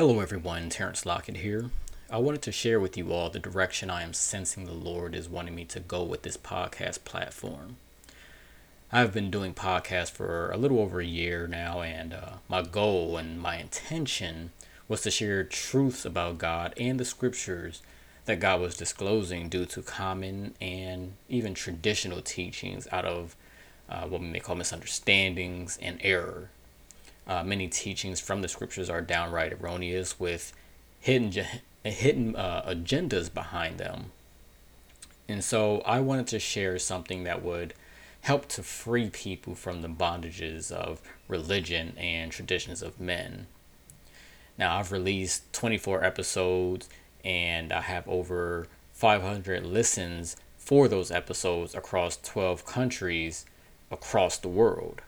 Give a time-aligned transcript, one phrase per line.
[0.00, 0.70] Hello, everyone.
[0.70, 1.68] Terrence Lockett here.
[2.08, 5.28] I wanted to share with you all the direction I am sensing the Lord is
[5.28, 7.76] wanting me to go with this podcast platform.
[8.90, 13.18] I've been doing podcasts for a little over a year now, and uh, my goal
[13.18, 14.52] and my intention
[14.88, 17.82] was to share truths about God and the scriptures
[18.24, 23.36] that God was disclosing due to common and even traditional teachings out of
[23.90, 26.48] uh, what we may call misunderstandings and error
[27.26, 30.52] uh, many teachings from the scriptures are downright erroneous with
[31.00, 31.32] hidden
[31.84, 34.12] hidden uh, agendas behind them.
[35.28, 37.72] And so I wanted to share something that would
[38.22, 43.46] help to free people from the bondages of religion and traditions of men.
[44.58, 46.88] Now, I've released 24 episodes
[47.24, 53.46] and I have over 500 listens for those episodes across 12 countries
[53.90, 55.00] across the world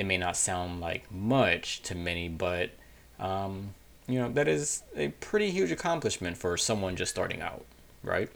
[0.00, 2.70] it may not sound like much to many, but
[3.18, 3.74] um,
[4.08, 7.66] you know that is a pretty huge accomplishment for someone just starting out,
[8.02, 8.30] right?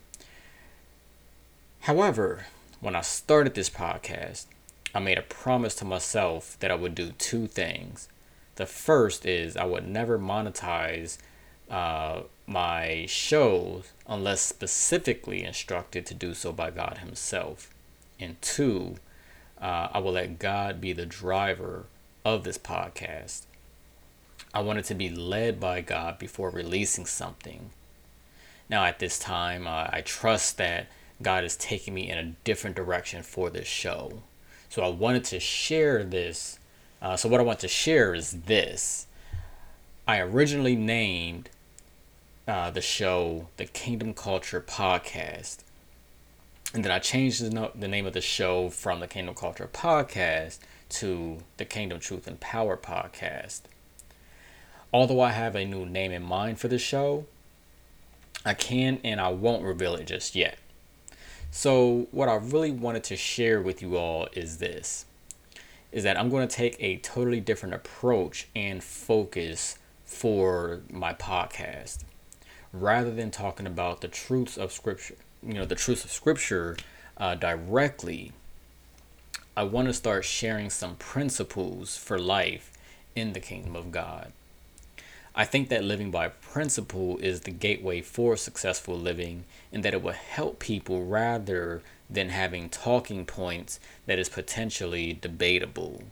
[1.81, 2.45] However,
[2.81, 4.45] when I started this podcast,
[4.95, 8.09] I made a promise to myself that I would do two things.
[8.57, 11.17] The first is I would never monetize
[11.71, 17.71] uh, my shows unless specifically instructed to do so by God Himself.
[18.21, 18.97] And two,
[19.65, 21.87] uh, I will let God be the driver
[22.23, 23.47] of this podcast.
[24.53, 27.71] I wanted to be led by God before releasing something.
[28.69, 30.89] Now, at this time, uh, I trust that
[31.23, 34.23] God is taking me in a different direction for this show.
[34.69, 36.59] So I wanted to share this.
[37.01, 39.07] Uh, so, what I want to share is this.
[40.07, 41.49] I originally named
[42.47, 45.59] uh, the show the Kingdom Culture Podcast.
[46.75, 49.71] And then I changed the, no- the name of the show from the Kingdom Culture
[49.73, 50.59] Podcast
[50.89, 53.63] to the Kingdom Truth and Power Podcast.
[54.93, 57.27] Although I have a new name in mind for the show,
[58.45, 60.59] I can and I won't reveal it just yet.
[61.53, 65.07] So, what I really wanted to share with you all is this
[65.93, 72.03] is that I'm going to take a totally different approach and focus for my podcast
[72.73, 75.15] rather than talking about the truths of scripture
[75.47, 76.77] you know the truths of scripture
[77.19, 78.33] uh, directly
[79.57, 82.71] i want to start sharing some principles for life
[83.15, 84.33] in the kingdom of god.
[85.37, 90.03] I think that living by principle is the gateway for successful living and that it
[90.03, 96.05] will help people rather than having talking points that is potentially debatable.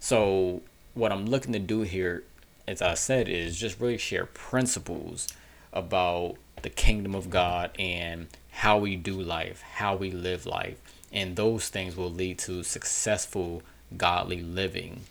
[0.00, 0.62] So
[0.94, 2.24] what i'm looking to do here
[2.66, 5.28] as i said is just really share principles
[5.72, 10.78] about the kingdom of God and how we do life, how we live life.
[11.12, 13.62] And those things will lead to successful,
[13.96, 15.02] godly living.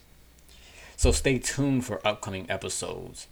[0.96, 3.28] So stay tuned for upcoming episodes.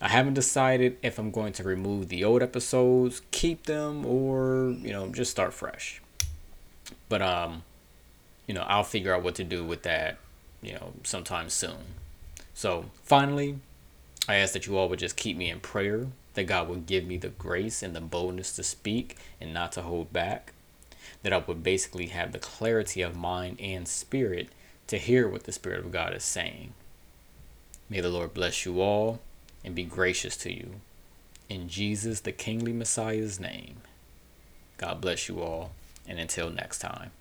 [0.00, 4.92] I haven't decided if I'm going to remove the old episodes, keep them, or, you
[4.92, 6.02] know, just start fresh.
[7.08, 7.62] But, um,
[8.46, 10.18] you know, I'll figure out what to do with that,
[10.62, 11.94] you know, sometime soon.
[12.54, 13.60] So finally,
[14.28, 17.06] I ask that you all would just keep me in prayer that God would give
[17.06, 20.52] me the grace and the boldness to speak and not to hold back,
[21.22, 24.48] that I would basically have the clarity of mind and spirit
[24.86, 26.74] to hear what the Spirit of God is saying.
[27.88, 29.20] May the Lord bless you all
[29.64, 30.80] and be gracious to you.
[31.48, 33.76] In Jesus, the Kingly Messiah's name.
[34.76, 35.72] God bless you all,
[36.06, 37.12] and until next time.